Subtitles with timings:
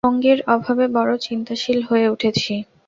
[0.05, 2.53] সঙ্গীর অভাবে বড় চিন্তাশীল হয়ে উঠেছি।